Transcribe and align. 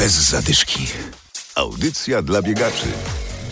Bez 0.00 0.30
zadyszki. 0.30 0.86
Audycja 1.54 2.22
dla 2.22 2.42
biegaczy. 2.42 2.86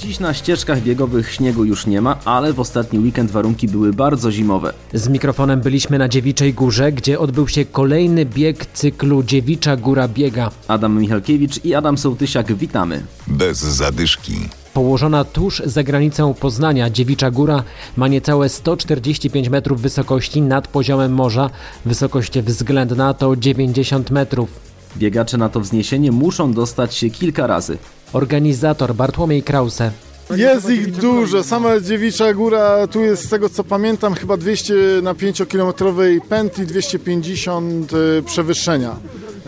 Dziś 0.01 0.21
na 0.21 0.35
ścieżkach 0.35 0.83
biegowych 0.83 1.33
śniegu 1.33 1.65
już 1.65 1.87
nie 1.87 2.01
ma, 2.01 2.19
ale 2.25 2.53
w 2.53 2.61
ostatni 2.61 2.99
weekend 2.99 3.31
warunki 3.31 3.69
były 3.69 3.93
bardzo 3.93 4.33
zimowe. 4.33 4.73
Z 4.95 5.09
mikrofonem 5.09 5.61
byliśmy 5.61 5.99
na 5.99 6.09
Dziewiczej 6.09 6.55
Górze, 6.55 6.93
gdzie 6.93 7.19
odbył 7.19 7.49
się 7.49 7.65
kolejny 7.65 8.27
bieg 8.27 8.67
cyklu 8.67 9.23
Dziewicza 9.23 9.77
Góra 9.77 10.09
Biega. 10.09 10.51
Adam 10.69 11.01
Michalkiewicz 11.01 11.65
i 11.65 11.75
Adam 11.75 11.99
Sołtysiak, 11.99 12.55
witamy. 12.55 13.03
Bez 13.27 13.59
zadyszki. 13.59 14.35
Położona 14.75 15.25
tuż 15.25 15.63
za 15.65 15.83
granicą 15.83 16.35
Poznania, 16.35 16.91
Dziewicza 16.91 17.31
Góra 17.31 17.63
ma 17.97 18.09
niecałe 18.09 18.49
145 18.49 19.49
metrów 19.49 19.81
wysokości 19.81 20.43
nad 20.43 20.69
poziomem 20.69 21.13
morza. 21.13 21.51
Wysokość 21.85 22.39
względna 22.39 23.15
to 23.15 23.37
90 23.37 24.11
metrów. 24.11 24.68
Biegacze 24.97 25.39
na 25.39 25.49
to 25.49 25.61
wzniesienie 25.61 26.13
muszą 26.13 26.53
dostać 26.53 26.95
się 26.95 27.11
kilka 27.11 27.47
razy. 27.47 27.79
Organizator 28.13 28.95
Bartłomiej 28.95 29.43
Krause. 29.43 29.91
Jest 30.37 30.71
ich 30.71 30.91
dużo. 30.93 31.45
Sama 31.45 31.81
Dziewicza 31.81 32.35
Góra 32.35 32.87
tu 32.87 33.01
jest 33.01 33.25
z 33.25 33.29
tego 33.29 33.49
co 33.49 33.65
pamiętam 33.65 34.15
chyba 34.15 34.37
200 34.37 34.75
na 35.03 35.15
5-kilometrowej 35.15 36.21
pętli, 36.21 36.67
250 36.67 37.93
e, 37.93 38.23
przewyższenia. 38.23 38.97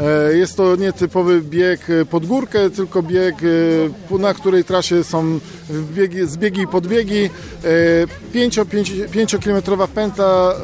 E, 0.00 0.36
Jest 0.36 0.56
to 0.56 0.76
nietypowy 0.76 1.42
bieg 1.42 1.90
e, 1.90 2.04
pod 2.04 2.26
górkę, 2.26 2.70
tylko 2.70 3.02
bieg, 3.02 3.34
e, 4.10 4.18
na 4.18 4.34
której 4.34 4.64
trasie 4.64 5.04
są 5.04 5.40
biegi, 5.94 6.26
zbiegi 6.26 6.60
i 6.62 6.66
podbiegi. 6.66 7.30
5-kilometrowa 9.12 9.88
pętla, 9.88 10.54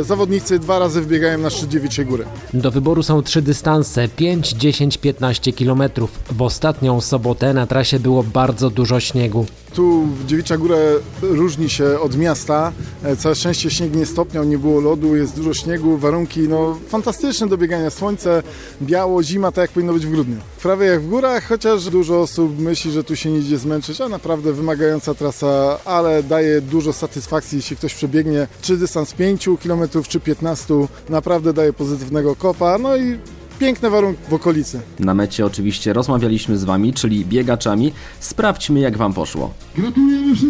e, 0.00 0.04
zawodnicy 0.04 0.58
dwa 0.58 0.78
razy 0.78 1.00
wbiegają 1.00 1.38
na 1.38 1.50
szczyt 1.50 1.68
Dziewiczej 1.68 2.06
Góry. 2.06 2.24
Do 2.54 2.70
wyboru 2.70 3.02
są 3.02 3.22
trzy 3.22 3.42
dystanse 3.42 4.08
5, 4.08 4.52
10, 4.52 4.98
15 4.98 5.52
kilometrów. 5.52 6.10
W 6.32 6.42
ostatnią 6.42 7.00
sobotę 7.00 7.54
na 7.54 7.66
trasie 7.66 7.98
było 8.00 8.22
bardzo 8.22 8.70
dużo 8.70 9.00
śniegu. 9.00 9.46
Tu 9.74 10.06
Dziewicza 10.26 10.56
Góra 10.56 10.76
różni 11.22 11.70
się 11.70 12.00
od 12.00 12.16
miasta. 12.16 12.72
E, 13.04 13.16
Całe 13.16 13.34
szczęście 13.34 13.70
śnieg 13.70 13.96
nie 13.96 14.06
stopniał, 14.06 14.44
nie 14.44 14.58
było 14.58 14.80
lodu, 14.80 15.16
jest 15.16 15.36
dużo 15.36 15.54
śniegu, 15.54 15.96
warunki 15.98 16.40
no, 16.40 16.78
fantastyczne 16.88 17.46
do 17.46 17.56
biegania. 17.58 17.90
Słońce, 17.90 18.42
biało, 18.82 19.22
zima, 19.22 19.52
tak 19.52 19.62
jak 19.62 19.70
powinno 19.70 19.92
być 19.92 20.06
w 20.06 20.10
grudniu. 20.10 20.36
Prawie 20.62 20.86
jak 20.86 21.00
w 21.02 21.08
górach, 21.08 21.48
chociaż 21.48 21.84
dużo 21.84 22.20
osób 22.20 22.58
myśli, 22.58 22.90
że 22.90 23.04
tu 23.04 23.16
się 23.16 23.30
nie 23.30 23.38
idzie 23.38 23.58
zmęczyć, 23.58 24.00
a 24.00 24.08
naprawdę 24.08 24.52
wymagająca 24.52 25.14
trasa, 25.14 25.78
ale 25.84 26.22
daje 26.22 26.60
dużo 26.60 26.92
satysfakcji, 26.92 27.56
jeśli 27.56 27.76
ktoś 27.76 27.94
przebiegnie 27.94 28.46
czy 28.62 28.76
dystans 28.76 29.12
5 29.12 29.48
km, 29.62 29.88
czy 30.08 30.20
15, 30.20 30.74
naprawdę 31.08 31.52
daje 31.52 31.72
pozytywnego 31.72 32.36
kopa, 32.36 32.78
no 32.78 32.96
i 32.96 33.18
piękne 33.58 33.90
warunki 33.90 34.20
w 34.28 34.34
okolicy. 34.34 34.80
Na 34.98 35.14
mecie 35.14 35.46
oczywiście 35.46 35.92
rozmawialiśmy 35.92 36.58
z 36.58 36.64
wami, 36.64 36.92
czyli 36.92 37.24
biegaczami. 37.24 37.92
Sprawdźmy 38.20 38.80
jak 38.80 38.96
wam 38.96 39.14
poszło. 39.14 39.54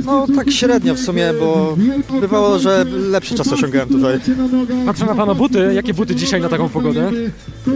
No 0.06 0.26
tak 0.36 0.50
średnio 0.50 0.94
w 0.94 0.98
sumie, 0.98 1.32
bo 1.40 1.76
bywało, 2.20 2.58
że 2.58 2.84
lepszy 3.10 3.34
czas 3.34 3.52
osiągałem 3.52 3.88
tutaj. 3.88 4.20
Patrzę 4.86 5.06
na 5.06 5.14
pana 5.14 5.34
buty. 5.34 5.70
Jakie 5.74 5.94
buty 5.94 6.14
dzisiaj 6.14 6.40
na 6.40 6.48
taką 6.48 6.68
pogodę? 6.68 7.12
Yy, 7.66 7.72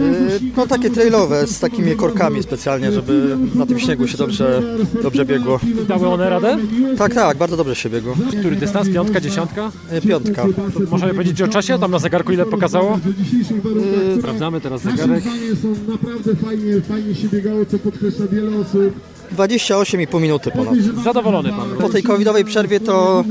No 0.57 0.67
takie 0.67 0.89
trailowe 0.89 1.47
z 1.47 1.59
takimi 1.59 1.95
korkami 1.95 2.43
specjalnie, 2.43 2.91
żeby 2.91 3.37
na 3.55 3.65
tym 3.65 3.79
śniegu 3.79 4.07
się 4.07 4.17
dobrze, 4.17 4.61
dobrze 5.03 5.25
biegło. 5.25 5.59
Dały 5.87 6.07
one 6.07 6.29
radę? 6.29 6.57
Tak, 6.97 7.13
tak, 7.13 7.37
bardzo 7.37 7.57
dobrze 7.57 7.75
się 7.75 7.89
biegło. 7.89 8.15
Który 8.39 8.55
dystans? 8.55 8.89
Piątka, 8.89 9.21
dziesiątka? 9.21 9.71
Yy, 9.91 10.01
Piątka. 10.01 10.45
Możemy 10.91 11.13
powiedzieć 11.13 11.41
o 11.41 11.47
czasie? 11.47 11.79
Tam 11.79 11.91
na 11.91 11.99
zegarku 11.99 12.31
ile 12.31 12.45
pokazało? 12.45 12.99
Sprawdzamy 14.19 14.61
teraz 14.61 14.81
zegarek. 14.81 15.23
Są 15.61 15.75
naprawdę 15.91 16.35
fajnie, 16.35 16.81
fajnie 16.81 17.15
się 17.15 17.27
biegało, 17.27 17.65
co 17.65 17.79
podkreśla 17.79 18.27
wiele 18.27 18.57
osób. 18.57 18.93
28,5 19.37 20.21
minuty 20.21 20.51
ponad. 20.51 20.75
Zadowolony 21.03 21.49
pan. 21.49 21.69
Po 21.81 21.89
tej 21.89 22.03
covidowej 22.03 22.45
przerwie 22.45 22.79
to 22.79 23.23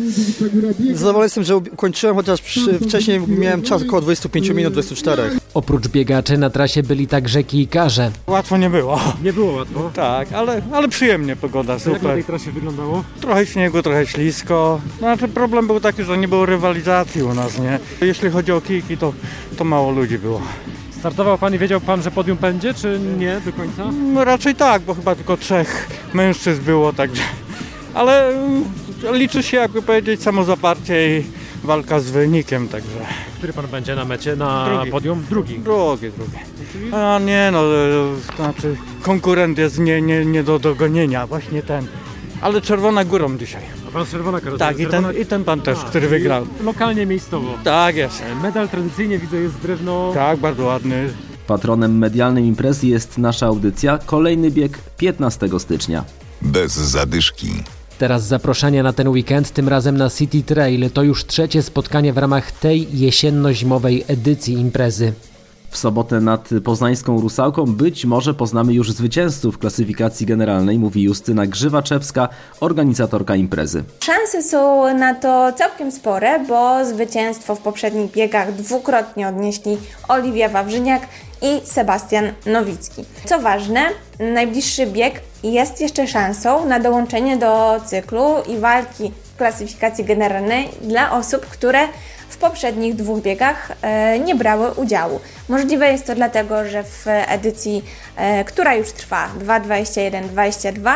zadowolony 0.95 1.25
jestem, 1.25 1.45
że 1.45 1.57
ukończyłem, 1.57 2.17
chociaż 2.17 2.41
przy, 2.43 2.79
wcześniej 2.79 3.21
miałem 3.29 3.63
czas 3.63 3.83
około 3.83 4.01
25 4.03 4.49
minut, 4.49 4.73
24. 4.73 5.23
Oprócz 5.55 5.89
biegaczy 5.89 6.39
na 6.39 6.51
trasie 6.51 6.83
byli 6.83 7.07
także 7.07 7.43
kijkarze. 7.45 8.11
Łatwo 8.27 8.57
nie 8.57 8.71
było. 8.71 9.01
Nie 9.23 9.33
było 9.33 9.53
łatwo. 9.53 9.91
Tak, 9.95 10.33
ale, 10.33 10.63
ale 10.73 10.89
przyjemnie 10.89 11.37
pogoda, 11.37 11.73
Jak 11.73 11.87
na 11.87 11.95
super. 11.95 12.13
tej 12.15 12.25
trasie 12.25 12.53
wyglądało? 12.53 13.05
Trochę 13.21 13.47
śniegu, 13.47 13.83
trochę 13.83 14.07
ślisko. 14.07 14.81
Znaczy 14.99 15.29
problem 15.29 15.67
był 15.67 15.81
taki, 15.81 16.05
że 16.05 16.19
nie 16.19 16.29
było 16.29 16.47
rywalizacji 16.47 17.23
u 17.23 17.35
nas, 17.35 17.59
nie? 17.59 17.79
Jeśli 18.01 18.31
chodzi 18.31 18.53
o 18.53 18.61
kijki, 18.61 18.97
to, 18.97 19.13
to 19.57 19.65
mało 19.65 19.91
ludzi 19.93 20.19
było. 20.19 20.43
Startował 20.99 21.39
pan 21.39 21.55
i 21.55 21.59
wiedział 21.59 21.81
pan, 21.81 22.03
że 22.03 22.11
podium 22.11 22.39
będzie, 22.39 22.75
czy 22.75 23.01
nie 23.19 23.41
do 23.41 23.53
końca? 23.53 23.91
No 24.15 24.25
raczej 24.25 24.55
tak, 24.55 24.83
bo 24.83 24.95
chyba 24.95 25.15
tylko 25.15 25.37
trzech 25.37 25.89
mężczyzn 26.15 26.63
było, 26.63 26.93
także... 26.93 27.23
Ale 27.95 28.29
mm, 28.29 28.65
liczy 29.13 29.43
się, 29.43 29.57
jakby 29.57 29.83
powiedzieć, 29.83 30.23
samozaparcie 30.23 31.19
i 31.19 31.25
walka 31.65 32.01
z 32.01 32.11
wynikiem, 32.11 32.69
także... 32.69 32.99
Który 33.39 33.53
pan 33.53 33.67
będzie 33.67 33.95
na 33.95 34.05
mecie, 34.05 34.37
na 34.37 34.69
Drugi. 34.69 34.91
podium? 34.91 35.25
Drugi. 35.31 35.59
Drugie, 35.59 36.11
drugie. 36.11 36.39
A 36.97 37.19
nie 37.19 37.51
no, 37.53 37.63
to 37.63 38.37
znaczy 38.37 38.77
konkurent 39.03 39.59
jest 39.59 39.79
nie, 39.79 40.03
nie, 40.03 40.25
nie 40.25 40.43
do 40.43 40.59
dogonienia, 40.59 41.27
właśnie 41.27 41.63
ten. 41.63 41.87
Ale 42.41 42.61
Czerwona 42.61 43.05
Górą 43.05 43.39
dzisiaj. 43.39 43.63
A 43.89 43.91
pan 43.91 44.07
z 44.07 44.11
czerwona 44.11 44.41
karota. 44.41 44.67
Tak, 44.67 44.79
i 44.79 44.87
ten, 44.87 45.05
i 45.23 45.27
ten 45.27 45.45
pan 45.45 45.61
też, 45.61 45.79
który 45.79 46.09
wygrał. 46.09 46.47
Lokalnie, 46.65 47.07
miejscowo. 47.07 47.59
Tak 47.65 47.97
jest. 47.97 48.23
Medal 48.43 48.69
tradycyjnie 48.69 49.19
widzę 49.19 49.37
jest 49.37 49.55
drewno. 49.59 50.11
Tak, 50.15 50.39
bardzo 50.39 50.65
ładny. 50.65 51.09
Patronem 51.47 51.99
medialnej 51.99 52.45
imprezy 52.45 52.87
jest 52.87 53.19
nasza 53.19 53.47
audycja. 53.47 53.99
Kolejny 54.07 54.51
bieg 54.51 54.79
15 54.97 55.49
stycznia. 55.59 56.05
Bez 56.43 56.73
zadyszki. 56.73 57.49
Teraz 57.99 58.27
zaproszenie 58.27 58.83
na 58.83 58.93
ten 58.93 59.09
weekend, 59.09 59.51
tym 59.51 59.69
razem 59.69 59.97
na 59.97 60.11
City 60.11 60.43
Trail. 60.43 60.91
To 60.91 61.03
już 61.03 61.25
trzecie 61.27 61.63
spotkanie 61.63 62.13
w 62.13 62.19
ramach 62.19 62.53
tej 62.53 62.89
jesienno-zimowej 62.93 64.05
edycji 64.09 64.55
imprezy. 64.55 65.13
W 65.71 65.77
sobotę 65.77 66.21
nad 66.21 66.49
poznańską 66.65 67.21
Rusałką 67.21 67.65
być 67.65 68.05
może 68.05 68.35
poznamy 68.35 68.73
już 68.75 68.93
zwycięzców 68.93 69.59
klasyfikacji 69.59 70.27
generalnej, 70.27 70.79
mówi 70.79 71.03
Justyna 71.03 71.47
Grzywaczewska, 71.47 72.29
organizatorka 72.61 73.37
imprezy. 73.37 73.85
Szanse 74.01 74.43
są 74.43 74.95
na 74.99 75.15
to 75.15 75.53
całkiem 75.53 75.93
spore, 75.93 76.41
bo 76.41 76.85
zwycięstwo 76.85 77.55
w 77.55 77.61
poprzednich 77.61 78.11
biegach 78.11 78.53
dwukrotnie 78.53 79.29
odnieśli 79.29 79.79
Oliwia 80.09 80.49
Wawrzyniak 80.49 81.03
i 81.43 81.67
Sebastian 81.67 82.25
Nowicki. 82.47 83.05
Co 83.25 83.41
ważne, 83.41 83.87
najbliższy 84.35 84.87
bieg 84.87 85.21
jest 85.43 85.81
jeszcze 85.81 86.07
szansą 86.07 86.67
na 86.67 86.81
dołączenie 86.81 87.37
do 87.37 87.81
cyklu 87.87 88.23
i 88.49 88.59
walki 88.59 89.13
w 89.35 89.37
klasyfikacji 89.39 90.05
generalnej 90.05 90.69
dla 90.83 91.13
osób, 91.13 91.47
które 91.47 91.79
w 92.29 92.37
poprzednich 92.37 92.95
dwóch 92.95 93.23
biegach 93.23 93.73
e, 93.83 94.19
nie 94.19 94.35
brały 94.35 94.71
udziału. 94.71 95.21
Możliwe 95.49 95.93
jest 95.93 96.07
to 96.07 96.15
dlatego, 96.15 96.69
że 96.69 96.83
w 96.85 97.05
edycji, 97.07 97.85
e, 98.17 98.45
która 98.45 98.75
już 98.75 98.93
trwa 98.93 99.29
2.21-22, 99.47 100.93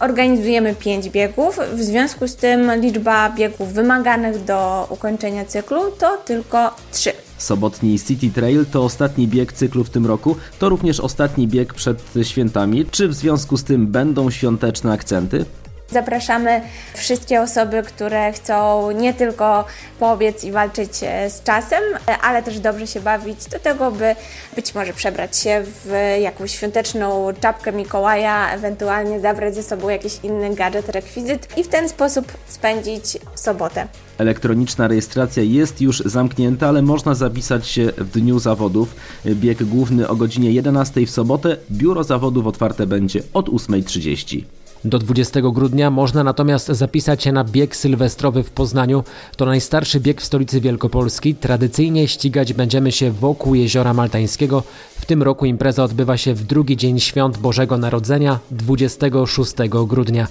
Organizujemy 0.00 0.74
5 0.74 1.10
biegów, 1.10 1.58
w 1.74 1.82
związku 1.82 2.28
z 2.28 2.36
tym 2.36 2.80
liczba 2.80 3.30
biegów 3.30 3.72
wymaganych 3.72 4.44
do 4.44 4.86
ukończenia 4.90 5.44
cyklu 5.44 5.80
to 5.98 6.16
tylko 6.16 6.74
3. 6.92 7.12
Sobotni 7.38 7.98
City 7.98 8.30
Trail 8.30 8.66
to 8.66 8.84
ostatni 8.84 9.28
bieg 9.28 9.52
cyklu 9.52 9.84
w 9.84 9.90
tym 9.90 10.06
roku, 10.06 10.36
to 10.58 10.68
również 10.68 11.00
ostatni 11.00 11.48
bieg 11.48 11.74
przed 11.74 11.98
świętami. 12.22 12.86
Czy 12.90 13.08
w 13.08 13.14
związku 13.14 13.56
z 13.56 13.64
tym 13.64 13.86
będą 13.86 14.30
świąteczne 14.30 14.92
akcenty? 14.92 15.44
Zapraszamy 15.90 16.60
wszystkie 16.94 17.42
osoby, 17.42 17.82
które 17.82 18.32
chcą 18.32 18.90
nie 18.90 19.14
tylko 19.14 19.64
pobiec 19.98 20.44
i 20.44 20.52
walczyć 20.52 20.90
e, 21.02 21.30
z 21.30 21.42
czasem, 21.42 21.82
e, 22.08 22.18
ale 22.18 22.42
też 22.42 22.60
dobrze 22.60 22.86
się 22.86 23.00
bawić 23.00 23.44
do 23.44 23.58
tego, 23.58 23.90
by 23.90 24.16
być 24.56 24.74
może 24.74 24.92
przebrać 24.92 25.36
się 25.36 25.64
w 25.84 26.16
jakąś 26.20 26.50
świąteczną 26.50 27.28
czapkę 27.40 27.72
Mikołaja, 27.72 28.50
ewentualnie 28.52 29.20
zabrać 29.20 29.54
ze 29.54 29.62
sobą 29.62 29.88
jakiś 29.88 30.12
inny 30.22 30.54
gadżet, 30.54 30.88
rekwizyt 30.88 31.58
i 31.58 31.64
w 31.64 31.68
ten 31.68 31.88
sposób 31.88 32.32
spędzić 32.48 33.18
sobotę. 33.34 33.86
Elektroniczna 34.18 34.88
rejestracja 34.88 35.42
jest 35.42 35.80
już 35.80 35.98
zamknięta, 35.98 36.68
ale 36.68 36.82
można 36.82 37.14
zapisać 37.14 37.68
się 37.68 37.92
w 37.98 38.10
dniu 38.10 38.38
zawodów. 38.38 38.94
Bieg 39.26 39.64
główny 39.64 40.08
o 40.08 40.16
godzinie 40.16 40.50
11 40.50 41.06
w 41.06 41.10
sobotę. 41.10 41.56
Biuro 41.70 42.04
zawodów 42.04 42.46
otwarte 42.46 42.86
będzie 42.86 43.22
od 43.32 43.48
8.30. 43.48 44.57
Do 44.84 44.98
20 44.98 45.40
grudnia 45.40 45.90
można 45.90 46.24
natomiast 46.24 46.66
zapisać 46.66 47.22
się 47.22 47.32
na 47.32 47.44
bieg 47.44 47.76
sylwestrowy 47.76 48.42
w 48.42 48.50
Poznaniu. 48.50 49.04
To 49.36 49.46
najstarszy 49.46 50.00
bieg 50.00 50.20
w 50.20 50.24
stolicy 50.24 50.60
Wielkopolski. 50.60 51.34
Tradycyjnie 51.34 52.08
ścigać 52.08 52.52
będziemy 52.52 52.92
się 52.92 53.10
wokół 53.10 53.54
Jeziora 53.54 53.94
Maltańskiego. 53.94 54.62
W 55.00 55.06
tym 55.06 55.22
roku 55.22 55.46
impreza 55.46 55.84
odbywa 55.84 56.16
się 56.16 56.34
w 56.34 56.42
drugi 56.42 56.76
dzień 56.76 57.00
świąt 57.00 57.38
Bożego 57.38 57.78
Narodzenia, 57.78 58.38
26 58.50 59.52
grudnia. 59.86 60.26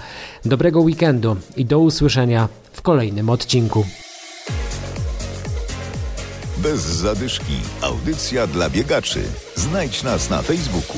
Dobrego 0.45 0.81
weekendu 0.81 1.35
i 1.57 1.65
do 1.65 1.79
usłyszenia 1.79 2.49
w 2.71 2.81
kolejnym 2.81 3.29
odcinku. 3.29 3.85
Bez 6.57 6.81
zadyszki. 6.81 7.53
Audycja 7.81 8.47
dla 8.47 8.69
biegaczy. 8.69 9.23
Znajdź 9.55 10.03
nas 10.03 10.29
na 10.29 10.41
Facebooku. 10.41 10.97